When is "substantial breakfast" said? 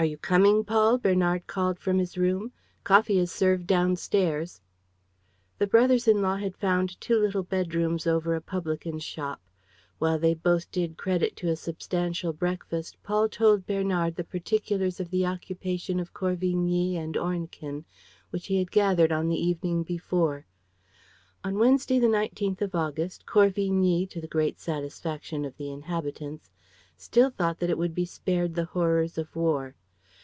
11.56-12.96